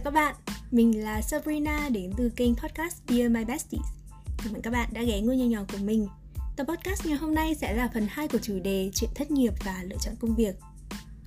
[0.00, 0.34] Chào các bạn,
[0.70, 3.86] mình là Sabrina đến từ kênh podcast Dear My Besties.
[4.44, 6.06] Cảm ơn các bạn đã ghé ngôi nhà nhỏ của mình.
[6.56, 9.52] Tập podcast ngày hôm nay sẽ là phần 2 của chủ đề chuyện thất nghiệp
[9.64, 10.54] và lựa chọn công việc.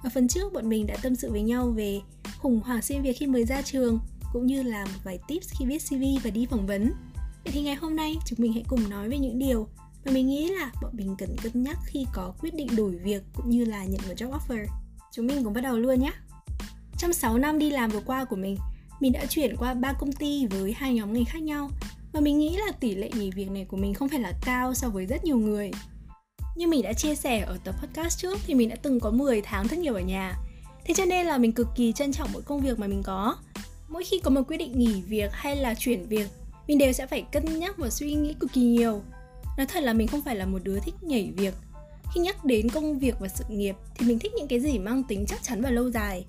[0.04, 2.01] Ở phần trước, bọn mình đã tâm sự với nhau về
[2.38, 3.99] khủng hoảng xin việc khi mới ra trường,
[4.33, 6.93] cũng như là một vài tips khi viết CV và đi phỏng vấn.
[7.43, 9.67] Vậy thì ngày hôm nay, chúng mình hãy cùng nói về những điều
[10.05, 13.23] mà mình nghĩ là bọn mình cần cân nhắc khi có quyết định đổi việc
[13.33, 14.66] cũng như là nhận một job offer.
[15.12, 16.12] Chúng mình cũng bắt đầu luôn nhé!
[16.97, 18.57] Trong 6 năm đi làm vừa qua của mình,
[18.99, 21.70] mình đã chuyển qua 3 công ty với hai nhóm ngành khác nhau
[22.13, 24.73] và mình nghĩ là tỷ lệ nghỉ việc này của mình không phải là cao
[24.73, 25.71] so với rất nhiều người.
[26.55, 29.41] Như mình đã chia sẻ ở tập podcast trước thì mình đã từng có 10
[29.41, 30.35] tháng thất nghiệp ở nhà.
[30.85, 33.35] Thế cho nên là mình cực kỳ trân trọng mỗi công việc mà mình có.
[33.89, 36.27] Mỗi khi có một quyết định nghỉ việc hay là chuyển việc,
[36.67, 39.01] mình đều sẽ phải cân nhắc và suy nghĩ cực kỳ nhiều.
[39.57, 41.53] Nói thật là mình không phải là một đứa thích nhảy việc.
[42.13, 45.03] Khi nhắc đến công việc và sự nghiệp thì mình thích những cái gì mang
[45.03, 46.25] tính chắc chắn và lâu dài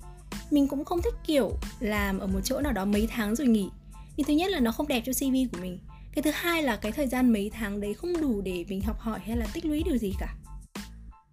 [0.51, 3.69] mình cũng không thích, kiểu, làm ở một chỗ nào đó mấy tháng rồi nghỉ.
[4.17, 5.79] Vì thứ nhất là nó không đẹp cho cv của mình.
[6.15, 8.99] Cái thứ hai là cái thời gian mấy tháng đấy không đủ để mình học
[8.99, 10.35] hỏi hay là tích lũy điều gì cả.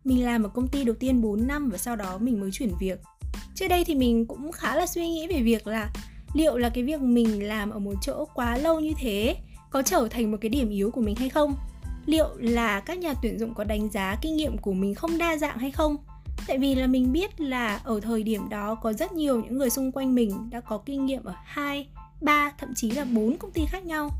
[0.04, 2.72] Mình làm ở công ty đầu tiên 4 năm và sau đó mình mới chuyển
[2.80, 3.00] việc.
[3.54, 5.92] Trước đây thì mình cũng khá là suy nghĩ về việc là
[6.34, 9.36] liệu là cái việc mình làm ở một chỗ quá lâu như thế
[9.70, 11.54] có trở thành một cái điểm yếu của mình hay không?
[12.06, 15.36] Liệu là các nhà tuyển dụng có đánh giá kinh nghiệm của mình không đa
[15.36, 15.96] dạng hay không?
[16.46, 19.70] Tại vì là mình biết là ở thời điểm đó có rất nhiều những người
[19.70, 21.86] xung quanh mình đã có kinh nghiệm ở hai,
[22.20, 24.10] ba, thậm chí là bốn công ty khác nhau.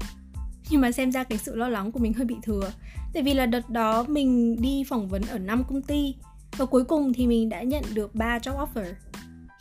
[0.71, 2.73] Nhưng mà xem ra cái sự lo lắng của mình hơi bị thừa.
[3.15, 6.15] Tại vì là đợt đó mình đi phỏng vấn ở 5 công ty
[6.57, 8.93] và cuối cùng thì mình đã nhận được 3 job offer.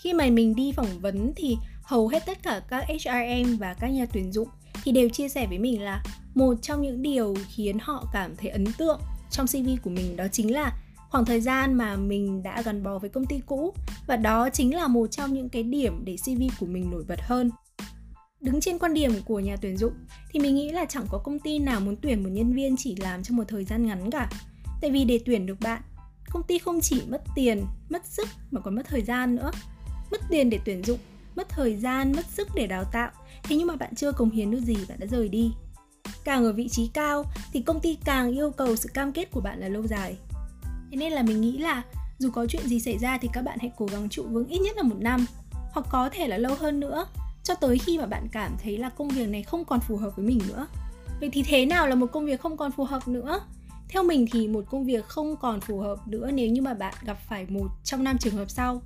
[0.02, 3.88] Khi mà mình đi phỏng vấn thì hầu hết tất cả các HRM và các
[3.88, 4.48] nhà tuyển dụng
[4.84, 6.04] thì đều chia sẻ với mình là
[6.36, 9.00] một trong những điều khiến họ cảm thấy ấn tượng
[9.32, 10.74] trong CV của mình đó chính là
[11.12, 13.74] khoảng thời gian mà mình đã gắn bó với công ty cũ
[14.08, 17.22] và đó chính là một trong những cái điểm để CV của mình nổi bật
[17.22, 17.52] hơn.
[18.42, 19.94] Đứng trên quan điểm của nhà tuyển dụng
[20.32, 22.96] thì mình nghĩ là chẳng có công ty nào muốn tuyển một nhân viên chỉ
[22.96, 24.30] làm trong một thời gian ngắn cả.
[24.82, 25.82] Tại vì để tuyển được bạn,
[26.30, 29.52] công ty không chỉ mất tiền, mất sức mà còn mất thời gian nữa.
[30.12, 31.00] Mất tiền để tuyển dụng,
[31.36, 33.12] mất thời gian, mất sức để đào tạo.
[33.44, 35.52] Thế nhưng mà bạn chưa cống hiến được gì bạn đã rời đi.
[36.24, 37.24] Càng ở vị trí cao
[37.54, 40.18] thì công ty càng yêu cầu sự cam kết của bạn là lâu dài
[40.92, 41.84] thế nên là mình nghĩ là
[42.18, 44.60] dù có chuyện gì xảy ra thì các bạn hãy cố gắng trụ vững ít
[44.60, 45.26] nhất là một năm,
[45.72, 47.06] hoặc có thể là lâu hơn nữa,
[47.44, 50.16] cho tới khi mà bạn cảm thấy là công việc này không còn phù hợp
[50.16, 50.68] với mình nữa.
[51.20, 53.40] Vậy thì thế nào là một công việc không còn phù hợp nữa?
[53.90, 56.94] Theo mình thì một công việc không còn phù hợp nữa nếu như mà bạn
[57.06, 58.82] gặp phải một trong năm trường hợp sau.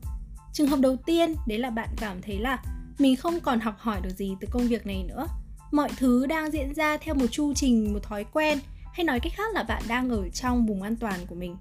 [0.54, 2.64] Trường hợp đầu tiên, đấy là bạn cảm thấy là
[3.00, 5.28] mình không còn học hỏi được gì từ công việc này nữa.
[5.72, 8.60] Mọi thứ đang diễn ra theo một chu trình, một thói quen,
[8.94, 11.58] hay nói cách khác là bạn đang ở trong vùng an toàn của mình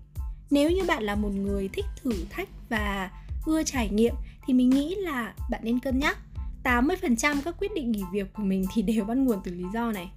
[0.54, 3.10] nếu như bạn là một người thích thử thách và
[3.46, 4.14] ưa trải nghiệm,
[4.46, 6.18] thì mình nghĩ là bạn nên cân nhắc.
[6.64, 9.92] 80% các quyết định nghỉ việc của mình thì đều bắt nguồn từ lý do
[9.92, 10.10] này.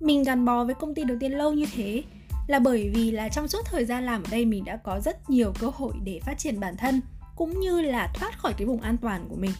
[0.00, 2.02] Mình gắn bó với công ty đầu tiên lâu như thế
[2.46, 5.30] là bởi vì là trong suốt thời gian làm ở đây mình đã có rất
[5.30, 7.00] nhiều cơ hội để phát triển bản thân,
[7.36, 9.52] cũng như là thoát khỏi cái vùng an toàn của mình.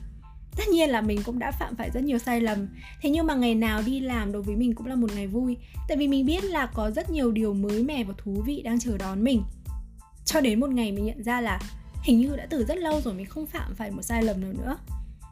[0.56, 2.69] Tất nhiên là mình cũng đã phạm phải rất nhiều sai lầm,
[3.03, 5.56] thế nhưng mà ngày nào đi làm đối với mình cũng là một ngày vui,
[5.88, 8.78] tại vì mình biết là có rất nhiều điều mới mẻ và thú vị đang
[8.78, 9.43] chờ đón mình
[10.24, 11.60] cho đến một ngày mình nhận ra là
[12.02, 14.52] hình như đã từ rất lâu rồi mình không phạm phải một sai lầm nào
[14.52, 14.76] nữa.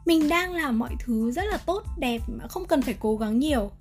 [0.05, 3.39] Mình đang làm mọi thứ rất là tốt, đẹp mà không cần phải cố gắng
[3.39, 3.71] nhiều.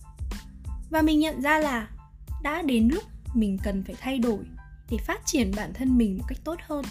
[0.90, 1.88] Và mình nhận ra là
[2.42, 4.38] đã đến lúc mình cần phải thay đổi
[4.90, 6.84] để phát triển bản thân mình một cách tốt hơn.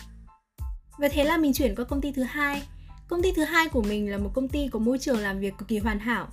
[0.98, 2.64] Và thế là mình chuyển qua công ty thứ hai.
[3.08, 5.58] Công ty thứ hai của mình là một công ty có môi trường làm việc
[5.58, 6.28] cực kỳ hoàn hảo.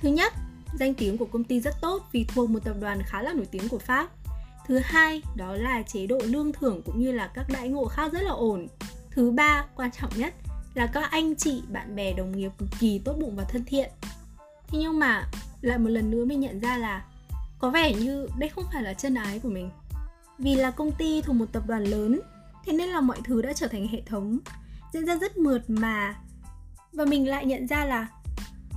[0.00, 0.32] Thứ nhất,
[0.78, 3.46] danh tiếng của công ty rất tốt vì thuộc một tập đoàn khá là nổi
[3.50, 4.08] tiếng của pháp
[4.66, 8.12] thứ hai, đó là chế độ lương thưởng cũng như là các đãi ngộ khác
[8.12, 8.66] rất là ổn.
[9.10, 10.34] Thứ ba, quan trọng nhất
[10.74, 13.90] là các anh chị, bạn bè, đồng nghiệp cực kỳ tốt bụng và thân thiện.
[14.68, 15.24] Thế nhưng mà
[15.60, 17.04] lại một lần nữa mình nhận ra là
[17.58, 19.70] có vẻ như đây không phải là chân ái của mình.
[20.38, 22.20] Vì là công ty thuộc một tập đoàn lớn,
[22.64, 24.38] thế nên là mọi thứ đã trở thành hệ thống,
[24.92, 26.16] diễn ra rất mượt mà.
[26.92, 28.08] Và mình lại nhận ra là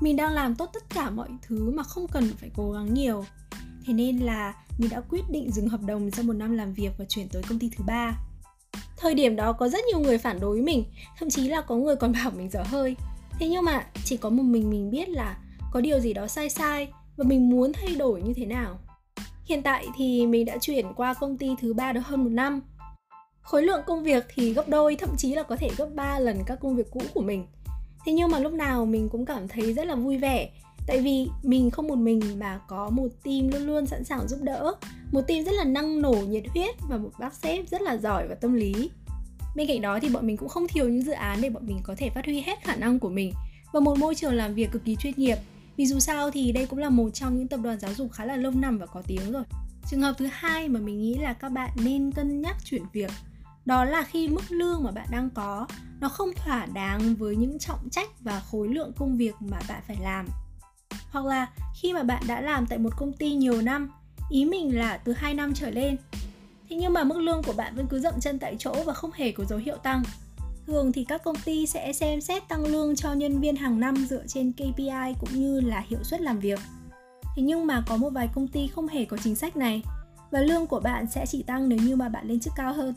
[0.01, 3.25] mình đang làm tốt tất cả mọi thứ mà không cần phải cố gắng nhiều
[3.87, 6.91] thế nên là mình đã quyết định dừng hợp đồng sau một năm làm việc
[6.97, 8.17] và chuyển tới công ty thứ ba.
[8.97, 10.83] Thời điểm đó có rất nhiều người phản đối mình,
[11.19, 12.95] thậm chí là có người còn bảo mình dở hơi.
[13.39, 15.37] Thế nhưng mà chỉ có một mình mình biết là
[15.71, 16.87] có điều gì đó sai sai
[17.17, 18.79] và mình muốn thay đổi như thế nào.
[19.45, 22.61] Hiện tại thì mình đã chuyển qua công ty thứ ba được hơn một năm.
[23.41, 26.37] Khối lượng công việc thì gấp đôi, thậm chí là có thể gấp 3 lần
[26.45, 27.45] các công việc cũ của mình.
[28.05, 30.49] Thế nhưng mà lúc nào mình cũng cảm thấy rất là vui vẻ
[30.87, 34.39] tại vì mình không một mình mà có một team luôn luôn sẵn sàng giúp
[34.41, 34.75] đỡ
[35.11, 38.27] một team rất là năng nổ nhiệt huyết và một bác sếp rất là giỏi
[38.27, 38.89] và tâm lý
[39.57, 41.79] bên cạnh đó thì bọn mình cũng không thiếu những dự án để bọn mình
[41.83, 43.33] có thể phát huy hết khả năng của mình
[43.71, 45.37] và một môi trường làm việc cực kỳ chuyên nghiệp.
[45.77, 48.25] Vì dù sao thì đây cũng là một trong những tập đoàn giáo dục khá
[48.25, 49.43] là lâu năm và có tiếng rồi.
[49.89, 53.11] Trường hợp thứ hai mà mình nghĩ là các bạn nên cân nhắc chuyển việc,
[53.65, 55.67] đó là khi mức lương mà bạn đang có,
[55.99, 59.83] nó không thỏa đáng với những trọng trách và khối lượng công việc mà bạn
[59.87, 60.27] phải làm
[61.11, 61.47] hoặc là
[61.81, 63.91] khi mà bạn đã làm tại một công ty nhiều năm,
[64.29, 65.97] ý mình là từ 2 năm trở lên.
[66.69, 69.11] Thế nhưng mà mức lương của bạn vẫn cứ dậm chân tại chỗ và không
[69.13, 70.03] hề có dấu hiệu tăng.
[70.67, 73.95] Thường thì các công ty sẽ xem xét tăng lương cho nhân viên hàng năm
[73.95, 76.59] dựa trên KPI cũng như là hiệu suất làm việc.
[77.35, 79.81] Thế nhưng mà có một vài công ty không hề có chính sách này
[80.31, 82.95] và lương của bạn sẽ chỉ tăng nếu như mà bạn lên chức cao hơn.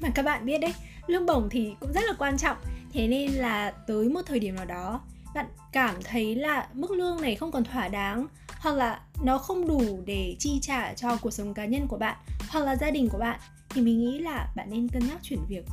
[0.00, 0.74] Mà các bạn biết đấy,
[1.06, 2.56] lương bổng thì cũng rất là quan trọng.
[2.92, 5.00] Thế nên là tới một thời điểm nào đó
[5.34, 8.26] bạn cảm thấy là mức lương này không còn thỏa đáng,
[8.58, 12.16] hoặc là nó không đủ để chi trả cho cuộc sống cá nhân của bạn,
[12.48, 15.38] hoặc là gia đình của bạn, thì mình nghĩ là bạn nên cân nhắc chuyển
[15.48, 15.64] việc.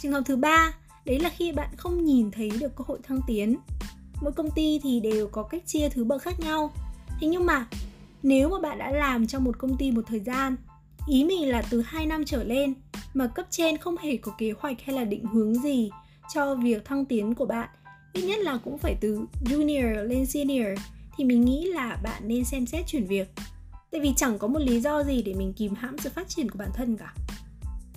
[0.00, 0.72] Trường hợp thứ ba,
[1.04, 3.56] đấy là khi bạn không nhìn thấy được cơ hội thăng tiến.
[4.22, 6.70] Mỗi công ty thì đều có cách chia thứ bậc khác nhau.
[7.20, 7.66] Thế nhưng mà
[8.22, 10.56] nếu mà bạn đã làm trong một công ty một thời gian,
[11.06, 12.74] ý mình là từ 2 năm trở lên,
[13.14, 15.90] mà cấp trên không hề có kế hoạch hay là định hướng gì
[16.34, 17.68] cho việc thăng tiến của bạn
[18.12, 20.78] ít nhất là cũng phải từ junior lên senior
[21.16, 23.28] thì mình nghĩ là bạn nên xem xét chuyển việc.
[23.90, 26.50] Tại vì chẳng có một lý do gì để mình kìm hãm sự phát triển
[26.50, 27.14] của bản thân cả.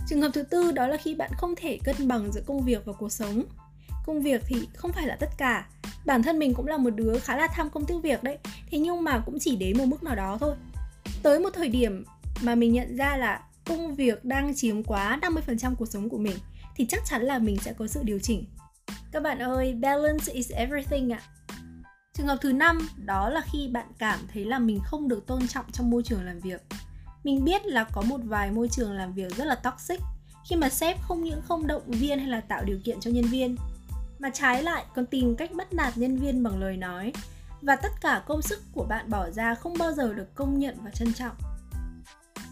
[0.10, 2.86] Trường hợp thứ tư đó là khi bạn không thể cân bằng giữa công việc
[2.86, 3.44] và cuộc sống.
[4.06, 5.68] Công việc thì không phải là tất cả.
[6.06, 8.38] Bản thân mình cũng là một đứa khá là tham công tiếc việc đấy,
[8.72, 10.56] thế nhưng mà cũng chỉ đến một mức nào đó thôi.
[11.24, 12.06] Tới một thời điểm
[12.42, 16.36] mà mình nhận ra là công việc đang chiếm quá 50% cuộc sống của mình,
[16.76, 18.46] thì chắc chắn là mình sẽ có sự điều chỉnh.
[19.16, 21.22] Các bạn ơi, balance is everything ạ.
[22.14, 25.48] Trường hợp thứ năm đó là khi bạn cảm thấy là mình không được tôn
[25.48, 26.62] trọng trong môi trường làm việc.
[27.24, 30.00] Mình biết là có một vài môi trường làm việc rất là toxic
[30.50, 33.26] khi mà sếp không những không động viên hay là tạo điều kiện cho nhân
[33.26, 33.56] viên
[34.20, 37.14] mà trái lại còn tìm cách bắt nạt nhân viên bằng lời nói
[37.62, 40.78] và tất cả công sức của bạn bỏ ra không bao giờ được công nhận
[40.84, 41.36] và trân trọng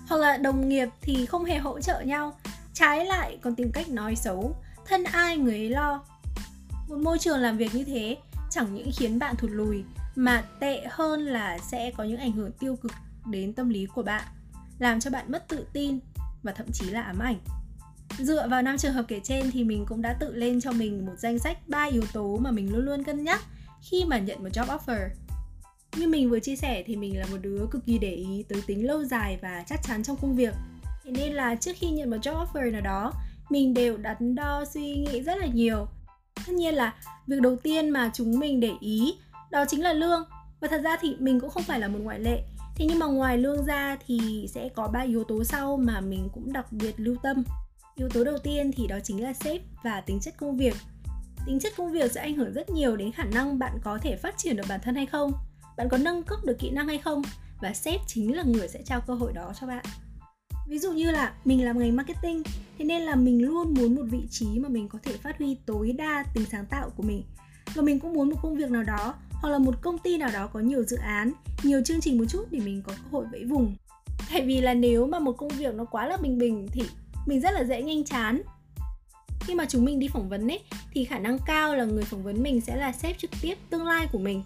[0.08, 2.38] hoặc là đồng nghiệp thì không hề hỗ trợ nhau
[2.74, 4.56] trái lại còn tìm cách nói xấu
[4.86, 6.04] thân ai người ấy lo
[6.94, 8.18] một môi trường làm việc như thế,
[8.50, 9.84] chẳng những khiến bạn thụt lùi,
[10.16, 12.92] mà tệ hơn là sẽ có những ảnh hưởng tiêu cực
[13.26, 14.24] đến tâm lý của bạn,
[14.80, 16.00] làm cho bạn mất tự tin
[16.44, 17.38] và thậm chí là ám ảnh.
[18.18, 21.06] Dựa vào năm trường hợp kể trên thì mình cũng đã tự lên cho mình
[21.06, 23.42] một danh sách ba yếu tố mà mình luôn luôn cân nhắc
[23.82, 25.10] khi mà nhận một job offer.
[25.98, 28.62] Như mình vừa chia sẻ thì mình là một đứa cực kỳ để ý tới
[28.68, 30.54] tính lâu dài và chắc chắn trong công việc.
[31.04, 33.14] Thế nên là trước khi nhận một job offer nào đó,
[33.50, 35.88] mình đều đắn đo suy nghĩ rất là nhiều
[36.48, 36.94] tất nhiên là
[37.28, 39.16] việc đầu tiên mà chúng mình để ý,
[39.52, 40.24] đó chính là lương.
[40.60, 42.44] Và thật ra thì mình cũng không phải là một ngoại lệ.
[42.76, 46.30] Thế nhưng mà ngoài lương ra thì sẽ có ba yếu tố sau mà mình
[46.34, 47.44] cũng đặc biệt lưu tâm.
[47.96, 50.76] Yếu tố đầu tiên thì đó chính là sếp và tính chất công việc.
[51.46, 54.16] Tính chất công việc sẽ ảnh hưởng rất nhiều đến khả năng bạn có thể
[54.16, 55.32] phát triển được bản thân hay không,
[55.78, 57.22] bạn có nâng cấp được kỹ năng hay không,
[57.62, 59.86] và sếp chính là người sẽ trao cơ hội đó cho bạn
[60.68, 62.44] ví dụ như là mình làm ngành marketing,
[62.78, 65.58] thế nên là mình luôn muốn một vị trí mà mình có thể phát huy
[65.66, 67.24] tối đa tính sáng tạo của mình.
[67.74, 70.30] Và mình cũng muốn một công việc nào đó, hoặc là một công ty nào
[70.34, 71.32] đó có nhiều dự án,
[71.64, 73.76] nhiều chương trình một chút để mình có cơ hội vẫy vùng.
[74.32, 76.82] Tại vì là nếu mà một công việc nó quá là bình bình thì
[77.26, 78.42] mình rất là dễ nhanh chán.
[79.40, 80.60] Khi mà chúng mình đi phỏng vấn ấy,
[80.92, 83.86] thì khả năng cao là người phỏng vấn mình sẽ là sếp trực tiếp tương
[83.86, 84.44] lai của mình.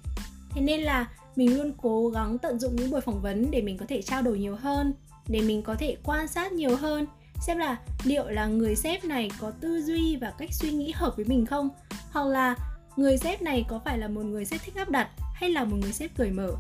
[0.51, 3.77] Thế nên là mình luôn cố gắng tận dụng những buổi phỏng vấn để mình
[3.77, 4.94] có thể trao đổi nhiều hơn
[5.27, 7.05] để mình có thể quan sát nhiều hơn
[7.41, 11.15] xem là liệu là người sếp này có tư duy và cách suy nghĩ hợp
[11.15, 11.69] với mình không?
[12.12, 12.55] Hoặc là
[12.96, 15.77] người sếp này có phải là một người sếp thích áp đặt hay là một
[15.81, 16.51] người sếp cởi mở?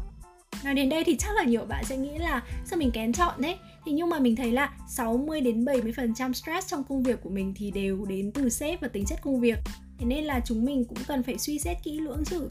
[0.63, 3.41] Nói đến đây thì chắc là nhiều bạn sẽ nghĩ là sao mình kén chọn
[3.41, 3.55] đấy?
[3.85, 7.53] Thì nhưng mà mình thấy là 60 đến 70% stress trong công việc của mình
[7.57, 9.57] thì đều đến từ sếp và tính chất công việc.
[9.99, 12.49] Thế nên là chúng mình cũng cần phải suy xét kỹ lưỡng chứ.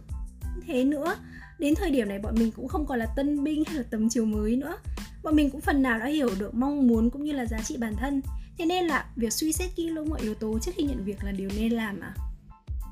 [0.67, 1.17] Thế nữa,
[1.59, 4.09] đến thời điểm này bọn mình cũng không còn là tân binh hay là tấm
[4.09, 4.79] chiều mới nữa
[5.27, 7.77] bọn mình cũng phần nào đã hiểu được mong muốn cũng như là giá trị
[7.77, 8.23] bản thân.
[8.59, 11.25] Thế nên là việc suy xét kỹ lưỡng mọi yếu tố trước khi nhận việc
[11.25, 12.15] là điều nên làm à?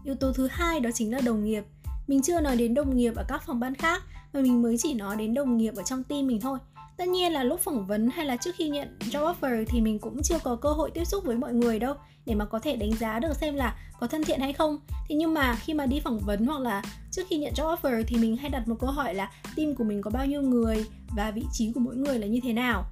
[0.04, 1.64] Yếu tố thứ hai đó chính là đồng nghiệp
[2.06, 4.94] mình chưa nói đến đồng nghiệp ở các phòng ban khác, mà mình mới chỉ
[4.94, 6.58] nói đến đồng nghiệp ở trong team mình thôi.
[6.96, 9.98] Tất nhiên là lúc phỏng vấn hay là trước khi nhận job offer thì mình
[9.98, 11.94] cũng chưa có cơ hội tiếp xúc với mọi người đâu,
[12.26, 14.78] để mà có thể đánh giá được xem là có thân thiện hay không.
[15.08, 18.04] Thế nhưng mà khi mà đi phỏng vấn hoặc là trước khi nhận job offer
[18.06, 20.86] thì mình hay đặt một câu hỏi là team của mình có bao nhiêu người
[21.16, 22.84] và vị trí của mỗi người là như thế nào?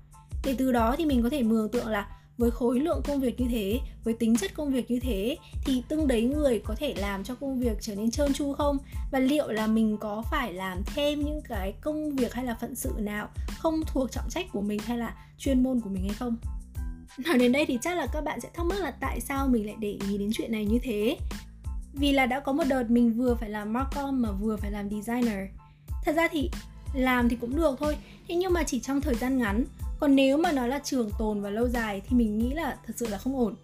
[0.45, 2.07] Để từ đó thì mình có thể mường tượng là
[2.42, 5.82] với khối lượng công việc như thế, với tính chất công việc như thế, thì
[5.88, 8.78] tương đấy người có thể làm cho công việc trở nên trơn tru không?
[9.11, 12.75] Và liệu là mình có phải làm thêm những cái công việc hay là phận
[12.75, 16.14] sự nào không thuộc trọng trách của mình hay là chuyên môn của mình hay
[16.14, 16.37] không?
[17.18, 19.66] Nói đến đây thì chắc là các bạn sẽ thắc mắc là tại sao mình
[19.66, 21.16] lại để ý đến chuyện này như thế?
[21.92, 24.90] Vì là đã có một đợt mình vừa phải làm marcom mà vừa phải làm
[24.90, 25.49] designer.
[26.04, 26.50] Thật ra thì
[26.94, 27.96] làm thì cũng được thôi,
[28.28, 29.64] thế nhưng mà chỉ trong thời gian ngắn
[30.02, 32.92] còn nếu mà nó là trường tồn và lâu dài thì mình nghĩ là thật
[32.97, 33.54] sự là không ổn.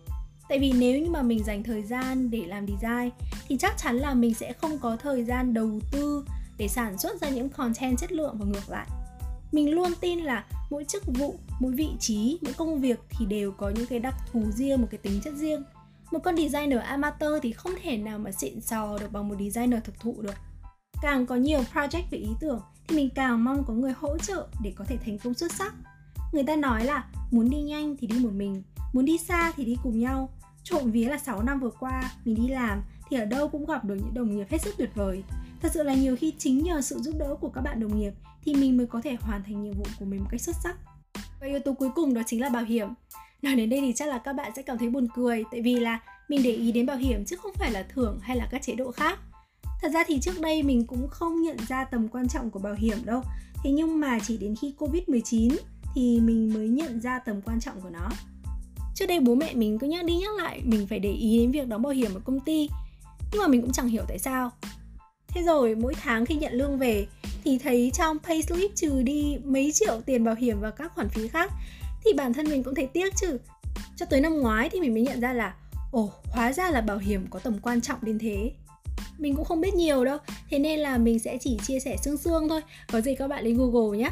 [0.49, 3.11] Tại vì nếu như mà mình dành thời gian để làm design
[3.49, 6.25] thì chắc chắn là mình sẽ không có thời gian đầu tư
[6.59, 8.87] để sản xuất ra những content chất lượng và ngược lại.
[9.52, 13.52] Mình luôn tin là mỗi chức vụ, mỗi vị trí, mỗi công việc thì đều
[13.52, 15.62] có những cái đặc thù riêng, một cái tính chất riêng.
[16.11, 19.85] Một con designer amateur thì không thể nào mà xịn sò được bằng một designer
[19.85, 20.35] thực thụ được.
[21.02, 24.49] Càng có nhiều project về ý tưởng thì mình càng mong có người hỗ trợ
[24.62, 25.75] để có thể thành công xuất sắc
[26.32, 29.64] người ta nói là muốn đi nhanh thì đi một mình, muốn đi xa thì
[29.64, 30.30] đi cùng nhau.
[30.62, 33.85] Trộm vía là 6 năm vừa qua, mình đi làm thì ở đâu cũng gặp
[33.85, 35.23] được những đồng nghiệp hết sức tuyệt vời.
[35.61, 38.12] Thật sự là nhiều khi chính nhờ sự giúp đỡ của các bạn đồng nghiệp
[38.44, 40.76] thì mình mới có thể hoàn thành nhiệm vụ của mình một cách xuất sắc.
[41.40, 42.88] Và yếu tố cuối cùng đó chính là bảo hiểm.
[43.42, 45.75] Nói đến đây thì chắc là các bạn sẽ cảm thấy buồn cười, tại vì
[45.75, 48.62] là mình để ý đến bảo hiểm chứ không phải là thưởng hay là các
[48.62, 49.18] chế độ khác.
[49.80, 52.75] Thật ra thì trước đây mình cũng không nhận ra tầm quan trọng của bảo
[52.75, 53.23] hiểm đâu.
[53.64, 55.52] Thế nhưng mà chỉ đến khi covid 19
[55.99, 58.09] thì mình mới nhận ra tầm quan trọng của nó.
[58.95, 61.50] Trước đây bố mẹ mình cứ nhắc đi nhắc lại, mình phải để ý đến
[61.50, 62.69] việc đóng bảo hiểm ở công ty.
[63.33, 64.50] Nhưng mà mình cũng chẳng hiểu tại sao.
[65.28, 67.07] Thế rồi mỗi tháng khi nhận lương về,
[67.45, 71.28] thì thấy trong payslip trừ đi mấy triệu tiền bảo hiểm và các khoản phí
[71.28, 71.52] khác,
[72.05, 73.38] thì bản thân mình cũng thấy tiếc chứ.
[73.97, 75.55] Cho tới năm ngoái thì mình mới nhận ra là,
[75.93, 78.52] ồ, hóa ra là bảo hiểm có tầm quan trọng đến thế.
[79.19, 80.19] Mình cũng không biết nhiều đâu,
[80.50, 82.61] thế nên là mình sẽ chỉ chia sẻ xương xương thôi.
[82.93, 84.11] Có gì các bạn lên google nhé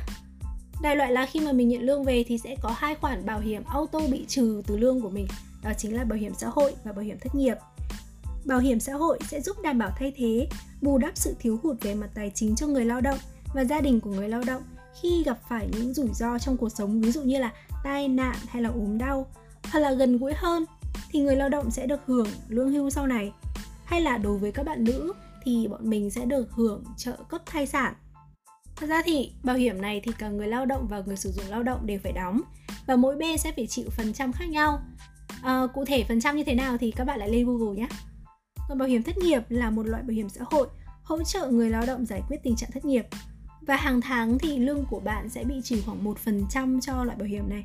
[0.83, 3.41] đại loại là khi mà mình nhận lương về thì sẽ có hai khoản bảo
[3.41, 5.27] hiểm auto bị trừ từ lương của mình.
[5.63, 7.57] Đó chính là bảo hiểm xã hội và bảo hiểm thất nghiệp.
[8.45, 10.49] Bảo hiểm xã hội sẽ giúp đảm bảo thay thế,
[10.83, 13.19] bù đắp sự thiếu hụt về mặt tài chính cho người lao động
[13.55, 14.63] và gia đình của người lao động
[15.01, 17.53] khi gặp phải những rủi ro trong cuộc sống, ví dụ như là
[17.85, 19.27] tai nạn hay là ốm đau
[19.73, 20.65] hoặc là gần gũi hơn
[21.11, 23.33] thì người lao động sẽ được hưởng lương hưu sau này.
[23.85, 25.13] Hay là đối với các bạn nữ
[25.45, 27.95] thì bọn mình sẽ được hưởng trợ cấp thai sản.
[28.77, 31.45] Thật ra thì bảo hiểm này thì cả người lao động và người sử dụng
[31.49, 32.41] lao động đều phải đóng
[32.87, 34.81] và mỗi bên sẽ phải chịu phần trăm khác nhau.
[35.43, 37.89] À, cụ thể phần trăm như thế nào thì các bạn lại lên Google nhé.
[38.69, 40.69] Còn bảo hiểm thất nghiệp là một loại bảo hiểm xã hội
[41.03, 43.07] hỗ trợ người lao động giải quyết tình trạng thất nghiệp.
[43.61, 47.29] Và hàng tháng thì lương của bạn sẽ bị trừ khoảng 1% cho loại bảo
[47.29, 47.65] hiểm này.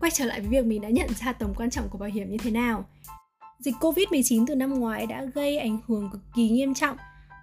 [0.00, 2.30] Quay trở lại với việc mình đã nhận ra tầm quan trọng của bảo hiểm
[2.30, 2.84] như thế nào.
[3.58, 6.96] Dịch Covid-19 từ năm ngoái đã gây ảnh hưởng cực kỳ nghiêm trọng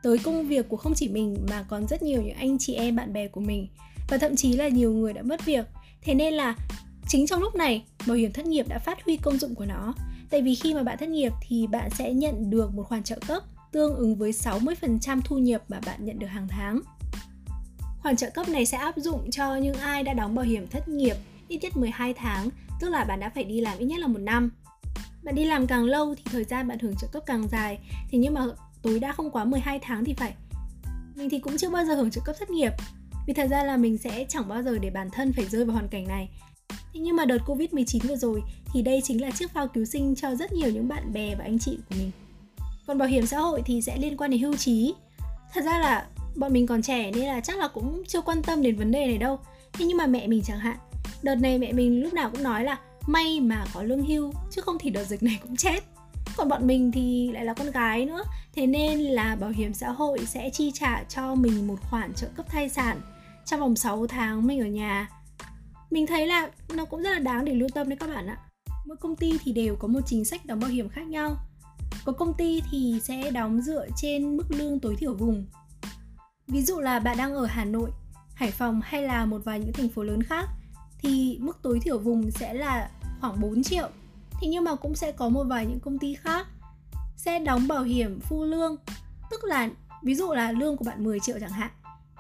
[0.04, 2.96] tới công việc của không chỉ mình mà còn rất nhiều những anh chị em
[2.96, 3.68] bạn bè của mình
[4.10, 5.66] và thậm chí là nhiều người đã mất việc.
[6.02, 6.56] Thế nên là
[7.08, 9.94] chính trong lúc này bảo hiểm thất nghiệp đã phát huy công dụng của nó.
[10.30, 13.20] Tại vì khi mà bạn thất nghiệp thì bạn sẽ nhận được một khoản trợ
[13.28, 16.82] cấp tương ứng với 60% thu nhập mà bạn nhận được hàng tháng.
[18.02, 20.88] Khoản trợ cấp này sẽ áp dụng cho những ai đã đóng bảo hiểm thất
[20.88, 21.16] nghiệp
[21.48, 22.50] ít nhất 12 tháng,
[22.82, 24.52] tức là bạn đã phải đi làm ít nhất là một năm.
[25.24, 27.80] Bạn đi làm càng lâu thì thời gian bạn hưởng trợ cấp càng dài,
[28.12, 28.46] Thế nhưng mà
[28.82, 30.34] tối đa không quá 12 tháng thì phải.
[31.16, 32.72] Mình thì cũng chưa bao giờ hưởng trợ cấp thất nghiệp,
[33.28, 35.74] vì thật ra là mình sẽ chẳng bao giờ để bản thân phải rơi vào
[35.74, 36.30] hoàn cảnh này.
[36.70, 38.44] Thế nhưng mà đợt Covid-19 vừa rồi
[38.74, 41.44] thì đây chính là chiếc phao cứu sinh cho rất nhiều những bạn bè và
[41.44, 42.12] anh chị của mình.
[42.88, 44.94] Còn bảo hiểm xã hội thì sẽ liên quan đến hưu trí.
[45.54, 48.62] Thật ra là bọn mình còn trẻ nên là chắc là cũng chưa quan tâm
[48.62, 49.40] đến vấn đề này đâu.
[49.74, 50.78] Thế nhưng mà mẹ mình chẳng hạn,
[51.22, 54.62] đợt này mẹ mình lúc nào cũng nói là may mà có lương hưu chứ
[54.62, 55.84] không thì đợt dịch này cũng chết
[56.38, 58.24] còn bọn mình thì lại là con gái nữa.
[58.54, 62.28] Thế nên là bảo hiểm xã hội sẽ chi trả cho mình một khoản trợ
[62.36, 63.02] cấp thai sản
[63.46, 65.10] trong vòng 6 tháng mình ở nhà.
[65.92, 68.38] Mình thấy là nó cũng rất là đáng để lưu tâm đấy các bạn ạ.
[68.86, 71.36] Mỗi công ty thì đều có một chính sách đóng bảo hiểm khác nhau.
[72.06, 75.46] Có công ty thì sẽ đóng dựa trên mức lương tối thiểu vùng.
[76.48, 77.90] Ví dụ là bạn đang ở hà nội,
[78.34, 80.50] hải phòng hay là một vài những thành phố lớn khác
[81.00, 82.90] thì mức tối thiểu vùng sẽ là
[83.22, 83.90] khoảng 4 triệu.
[84.42, 86.48] Thế nhưng mà cũng sẽ có một vài những công ty khác
[87.16, 88.76] sẽ đóng bảo hiểm phu lương.
[89.32, 89.70] Tức là,
[90.04, 91.72] ví dụ là lương của bạn 10 triệu chẳng hạn,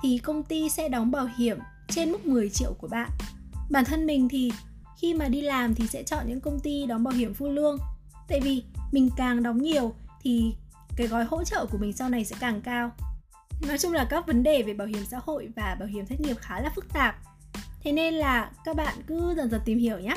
[0.01, 1.59] Thì công ty sẽ đóng bảo hiểm
[1.89, 3.09] trên mức 10 triệu của bạn.
[3.69, 4.51] Bản thân mình thì
[4.97, 7.77] khi mà đi làm thì sẽ chọn những công ty đóng bảo hiểm full lương.
[8.27, 10.55] Tại vì mình càng đóng nhiều thì
[10.95, 12.91] cái gói hỗ trợ của mình sau này sẽ càng cao.
[13.67, 16.19] Nói chung là các vấn đề về bảo hiểm xã hội và bảo hiểm thất
[16.19, 17.15] nghiệp khá là phức tạp.
[17.81, 20.15] Thế nên là các bạn cứ dần dần tìm hiểu nhé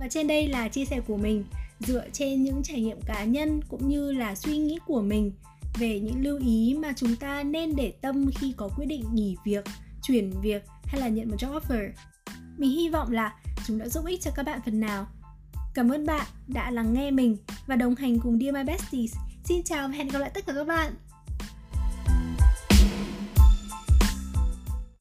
[0.00, 1.44] và trên đây là chia sẻ của mình
[1.80, 5.32] dựa trên những trải nghiệm cá nhân cũng như là suy nghĩ của mình
[5.78, 9.36] về những lưu ý mà chúng ta nên để tâm khi có quyết định nghỉ
[9.44, 9.64] việc,
[10.02, 11.90] chuyển việc hay là nhận một job offer.
[12.58, 13.34] Mình hy vọng là
[13.66, 15.06] chúng đã giúp ích cho các bạn phần nào.
[15.74, 17.36] Cảm ơn bạn đã lắng nghe mình
[17.66, 19.16] và đồng hành cùng Dear My Besties.
[19.44, 20.94] Xin chào và hẹn gặp lại tất cả các bạn.